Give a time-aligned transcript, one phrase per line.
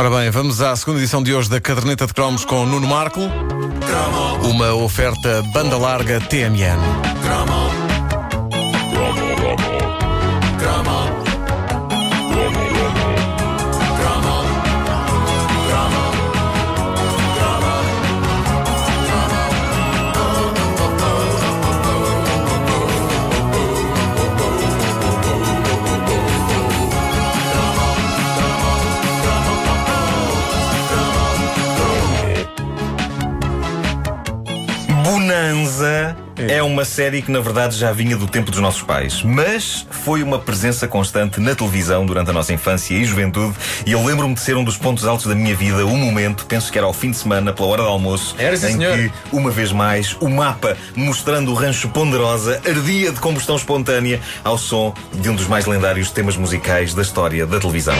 [0.00, 3.20] Ora bem, vamos à segunda edição de hoje da Caderneta de Cromos com Nuno Marco.
[4.42, 7.79] Uma oferta banda larga TMN.
[36.48, 40.22] É uma série que na verdade já vinha do tempo dos nossos pais, mas foi
[40.22, 43.54] uma presença constante na televisão durante a nossa infância e juventude.
[43.86, 46.72] E eu lembro-me de ser um dos pontos altos da minha vida, um momento, penso
[46.72, 48.96] que era ao fim de semana, pela hora do almoço, Era, em senhor.
[48.96, 54.56] que, uma vez mais, o mapa mostrando o rancho Ponderosa ardia de combustão espontânea ao
[54.56, 57.96] som de um dos mais lendários temas musicais da história da televisão.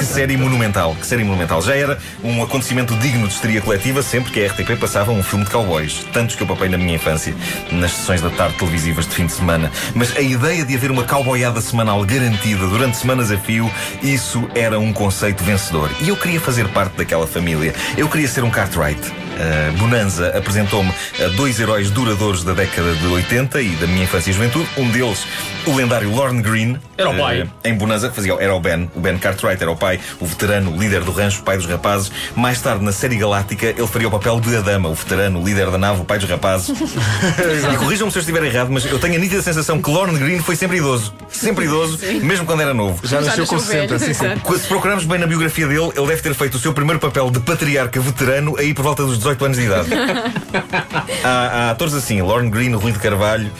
[0.00, 1.60] Que série monumental, que série monumental.
[1.60, 5.44] Já era um acontecimento digno de histeria coletiva sempre que a RTP passava um filme
[5.44, 6.06] de cowboys.
[6.10, 7.34] Tantos que eu papei na minha infância,
[7.70, 9.70] nas sessões da tarde televisivas de fim de semana.
[9.94, 13.70] Mas a ideia de haver uma cowboyada semanal garantida durante semanas a fio,
[14.02, 15.90] isso era um conceito vencedor.
[16.00, 17.74] E eu queria fazer parte daquela família.
[17.94, 19.19] Eu queria ser um Cartwright.
[19.40, 24.30] Uh, Bonanza apresentou-me a dois heróis duradouros da década de 80 e da minha infância
[24.30, 24.68] e juventude.
[24.76, 25.26] Um deles,
[25.66, 26.78] o lendário Lorne Green.
[26.98, 27.42] Era o pai.
[27.42, 28.90] Uh, em Bonanza fazia, era o Ben.
[28.94, 32.12] O Ben Cartwright era o pai, o veterano, o líder do rancho, pai dos rapazes.
[32.36, 35.70] Mais tarde, na série Galáctica, ele faria o papel de Adama, o veterano, o líder
[35.70, 36.68] da nave, o pai dos rapazes.
[36.78, 40.40] e corrijam-me se eu estiver errado, mas eu tenho a nítida sensação que Lorne Green
[40.40, 41.14] foi sempre idoso.
[41.30, 43.00] Sempre idoso, mesmo quando era novo.
[43.06, 44.26] Já nasceu com nasceu 60, velho, sim, sim.
[44.26, 44.58] exato.
[44.58, 47.40] Se procurarmos bem na biografia dele, ele deve ter feito o seu primeiro papel de
[47.40, 49.88] patriarca veterano aí por volta dos 18 anos de idade.
[51.24, 53.50] há, há atores assim, Lorne Green, Rui de Carvalho.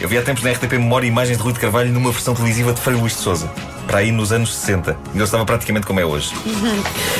[0.00, 2.72] Eu vi há tempos na RTP Memória imagens de Rui de Carvalho numa versão televisiva
[2.72, 3.50] de Frei Luís de Souza.
[3.86, 4.96] Para aí nos anos 60.
[5.12, 6.32] E ele estava praticamente como é hoje.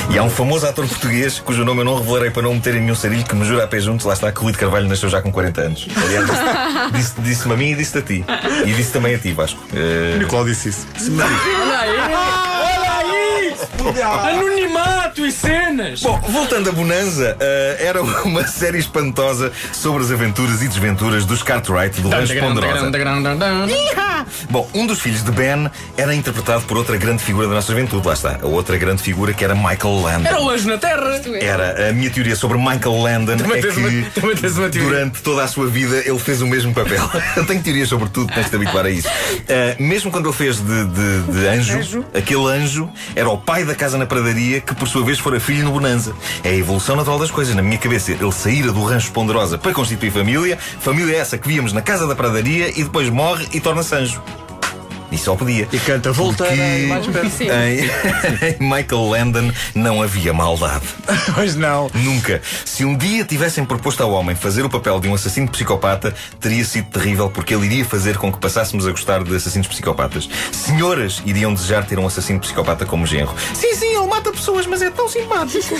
[0.09, 2.79] E há um famoso ator português, cujo nome eu não revelarei para não meter em
[2.81, 5.09] nenhum sarilho, que me jura a pé juntos, lá está, que Rui de Carvalho nasceu
[5.09, 5.87] já com 40 anos.
[5.95, 8.25] Aliás, disse- disse- disse-me a mim e disse-te a ti.
[8.65, 9.61] E disse também a ti, Vasco.
[9.75, 10.87] Eh, Nicolau disse isso.
[10.97, 12.30] Aí!
[14.29, 16.01] Anonimato e cenas!
[16.01, 21.43] Bom, voltando a Bonanza, eh, era uma série espantosa sobre as aventuras e desventuras dos
[21.43, 22.73] Cartwright do Rancho Ponderosa.
[24.49, 28.05] Bom, um dos filhos de Ben era interpretado por outra grande figura da nossa juventude,
[28.07, 28.39] lá está.
[28.41, 30.27] A outra grande figura que era Michael Landon.
[30.29, 31.21] Era o anjo na terra!
[31.41, 35.67] Era a minha teoria sobre Michael Landon Também é que uma- durante toda a sua
[35.67, 37.01] vida ele fez o mesmo papel.
[37.35, 39.07] Eu tenho teorias sobre tudo, tens de te habituar a isso.
[39.09, 43.75] Ah, mesmo quando ele fez de, de- de anjo, aquele anjo era o pai da
[43.75, 46.15] casa na pradaria que por sua vez fora filho no Bonanza.
[46.41, 47.53] É a evolução natural das coisas.
[47.53, 51.73] Na minha cabeça, ele saíra do rancho Ponderosa para constituir família, família essa que víamos
[51.73, 54.21] na casa da pradaria e depois morre e torna-se anjo.
[55.11, 55.67] E só podia.
[55.71, 57.79] E canta voltarei Porque em,
[58.47, 60.85] em Michael Landon não havia maldade.
[61.33, 61.89] Pois não.
[61.93, 62.41] Nunca.
[62.65, 66.63] Se um dia tivessem proposto ao homem fazer o papel de um assassino psicopata, teria
[66.65, 70.29] sido terrível porque ele iria fazer com que passássemos a gostar de assassinos psicopatas.
[70.51, 73.33] Senhoras iriam desejar ter um assassino psicopata como genro.
[73.53, 75.75] Sim, sim, ele mata pessoas, mas é tão simpático.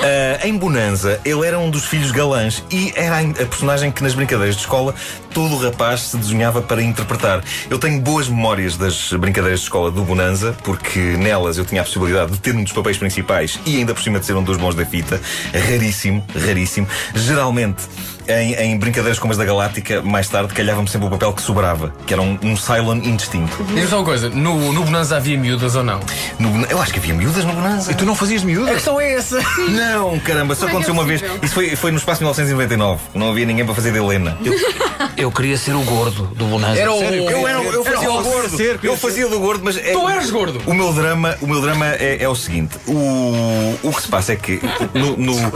[0.00, 4.14] Ah, em Bonanza, ele era um dos filhos galãs e era a personagem que nas
[4.14, 4.94] brincadeiras de escola
[5.34, 7.44] todo rapaz se desenhava para interpretar.
[7.68, 11.84] Eu tenho boas memórias das brincadeiras de escola do Bonanza, porque nelas eu tinha a
[11.84, 14.56] possibilidade de ter um dos papéis principais e ainda por cima de ser um dos
[14.56, 15.20] bons da fita.
[15.52, 16.88] Raríssimo, raríssimo.
[17.14, 17.82] Geralmente.
[18.28, 21.92] Em, em brincadeiras como as da Galáctica, mais tarde calhava-me sempre o papel que sobrava,
[22.06, 23.62] que era um, um Cylon indistinto.
[23.64, 26.00] Diz-me só uma coisa: no, no Bonanza havia miúdas ou não?
[26.38, 27.90] No eu acho que havia miúdas no Bonanza.
[27.90, 29.40] E tu não fazias de A questão é essa!
[29.68, 31.22] Não, caramba, só é aconteceu é uma vez.
[31.42, 33.00] Isso foi, foi no espaço de 1999.
[33.14, 34.36] Não havia ninguém para fazer de Helena.
[35.16, 36.80] Eu queria ser o gordo do Bonanza.
[36.80, 37.02] Era o.
[37.02, 38.28] Eu, era, eu era fazia o gordo.
[38.82, 39.76] Eu fazia do gordo, mas.
[39.76, 40.60] é- Tu eras gordo.
[40.66, 44.32] O meu drama, o meu drama é, é o seguinte: o, o que se passa
[44.32, 44.60] é que
[44.94, 45.52] no, no-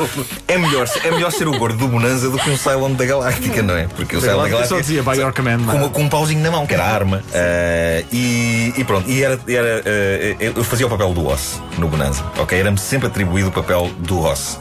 [0.49, 3.63] é, melhor, é melhor ser o gordo do Bonanza do que um Cylon da Galáctica,
[3.63, 3.87] não é?
[3.89, 4.69] Porque o Cylon da Eu Galáctica.
[4.77, 5.65] só dizia by your command.
[5.65, 7.23] com, com um pauzinho na mão, que era a arma.
[7.35, 11.89] Ah, e, e pronto, e era, era, ah, eu fazia o papel do Oss no
[11.89, 12.59] Bonanza, ok?
[12.59, 14.59] Era-me sempre atribuído o papel do Oss.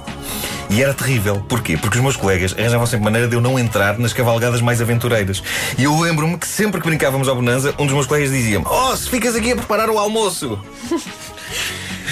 [0.76, 1.42] E era terrível.
[1.48, 1.78] Porquê?
[1.78, 5.42] Porque os meus colegas arranjavam sempre maneira de eu não entrar nas cavalgadas mais aventureiras.
[5.78, 8.94] E eu lembro-me que sempre que brincávamos ao Bonanza, um dos meus colegas dizia-me: Oh,
[8.94, 10.60] se ficas aqui a preparar o almoço.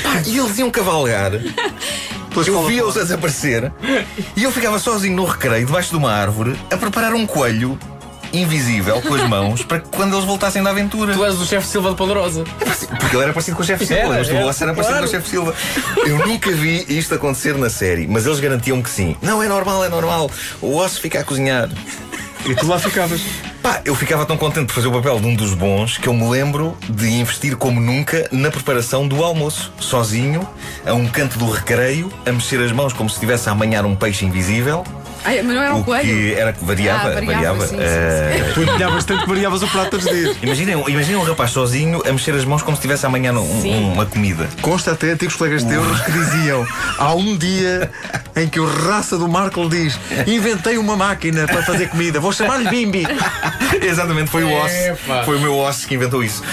[0.01, 1.33] Pá, e eles iam cavalgar.
[2.48, 3.69] Eu via-os a desaparecer
[4.36, 7.77] e eu ficava sozinho no recreio, debaixo de uma árvore, a preparar um coelho
[8.34, 11.14] invisível com as mãos para que quando eles voltassem da aventura.
[11.14, 12.44] Tu és o chefe Silva de Poderosa.
[13.00, 14.10] Porque ele era parecido com o chefe Silva.
[14.10, 15.00] Mas o era, Boss era parecido claro.
[15.00, 15.56] com o chefe Silva.
[16.06, 19.16] Eu nunca vi isto acontecer na série, mas eles garantiam que sim.
[19.22, 20.30] Não, é normal, é normal.
[20.62, 21.70] O osso fica a cozinhar.
[22.46, 23.22] E tu lá ficavas.
[23.62, 26.14] Pá, eu ficava tão contente por fazer o papel de um dos bons que eu
[26.14, 30.46] me lembro de investir como nunca na preparação do almoço, sozinho,
[30.86, 33.96] a um canto do recreio, a mexer as mãos como se estivesse a amanhar um
[33.96, 34.84] peixe invisível.
[35.25, 36.06] Ai, mas não era um o coelho.
[36.06, 39.92] que era variava, Ah, variava, sim, sim, Eh, Tu empenhavas tanto que variavas o prato
[39.92, 40.38] todos os dias.
[40.42, 43.62] Imaginem, imaginem um rapaz sozinho a mexer as mãos como se estivesse a amanhar um-
[43.62, 43.92] Sim.
[43.94, 44.48] uma comida.
[44.62, 46.66] Consta até antigos colegas teus que diziam:
[46.98, 47.90] há um dia
[48.36, 49.98] em que o raça do Marco diz:
[50.28, 53.06] inventei uma máquina para fazer comida, vou chamar-lhe Bimbi.
[53.81, 54.72] Exatamente, foi o Oss.
[55.25, 56.44] Foi o meu Oss que inventou isso.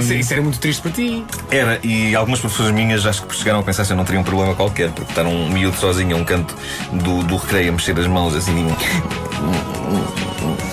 [0.00, 1.24] Isso, isso era muito triste para ti.
[1.50, 4.24] Era, e algumas professoras minhas acho que chegaram a pensar se eu não teria um
[4.24, 6.54] problema qualquer, porque estar um miúdo sozinho a um canto
[6.92, 8.68] do, do recreio a mexer as mãos assim.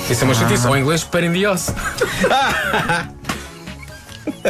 [0.10, 0.68] Isso é uma chatice.
[0.68, 1.74] Ou em inglês, parem de osso.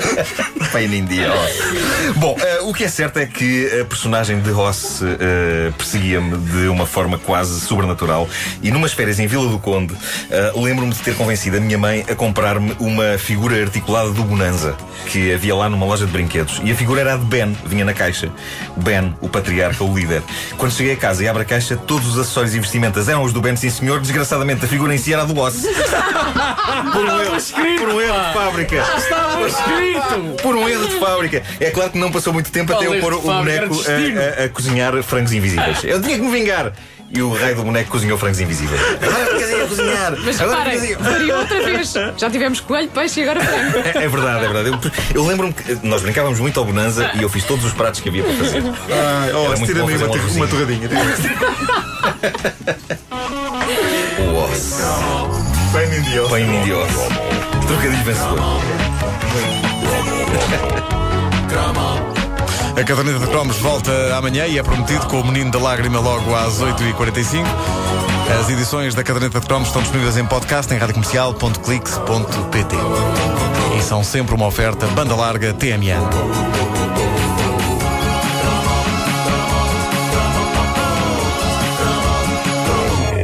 [0.71, 2.15] Pain in the Oss.
[2.17, 6.67] Bom, eh, o que é certo é que a personagem de Ross eh, perseguia-me de
[6.67, 8.27] uma forma quase sobrenatural
[8.61, 9.95] e numas férias em Vila do Conde
[10.29, 14.75] eh, lembro-me de ter convencido a minha mãe a comprar-me uma figura articulada do Bonanza
[15.07, 17.85] que havia lá numa loja de brinquedos e a figura era a de Ben, vinha
[17.85, 18.29] na caixa.
[18.77, 20.21] Ben, o patriarca, o líder.
[20.57, 23.33] Quando cheguei a casa e abro a caixa, todos os acessórios e vestimentas eram os
[23.33, 23.99] do Ben, sim senhor.
[23.99, 25.61] Desgraçadamente, a figura em si era a do Boss.
[26.93, 28.85] por um erro, por um erro de fábrica.
[28.97, 29.88] Estava escrito!
[30.41, 31.43] Por um erro de fábrica.
[31.59, 33.67] É claro que não passou muito tempo Qual até eu pôr o fábrica?
[33.67, 33.83] Boneco
[34.39, 35.83] a, a- a cozinhar frangos invisíveis.
[35.83, 36.71] Eu tinha que me vingar.
[37.11, 38.79] E o rei do boneco cozinhou frangos invisíveis.
[39.01, 40.13] Agora ficas a cozinhar.
[40.23, 41.93] Mas Agora reparem, varia outra vez.
[42.17, 43.77] Já tivemos coelho, peixe e agora frango.
[43.79, 44.69] É, é verdade, é verdade.
[44.69, 44.79] Eu,
[45.15, 48.09] eu lembro-me que nós brincávamos muito ao Bonanza e eu fiz todos os pratos que
[48.09, 48.61] havia para fazer.
[48.63, 50.47] Ai, oh, tira-me bom uma, um uma arrozinho.
[50.47, 50.89] torradinha.
[54.19, 54.75] O osso.
[55.73, 56.31] Bem indioso.
[56.33, 57.07] Bem indioso.
[57.67, 58.39] Trocadilho vencedor.
[62.79, 66.33] A caderneta de cromos volta amanhã e é prometido com o Menino da Lágrima logo
[66.33, 67.43] às 8h45.
[68.39, 72.75] As edições da caderneta de cromos estão disponíveis em podcast em radiocomercial.clix.pt
[73.77, 76.78] e são sempre uma oferta banda larga TMN.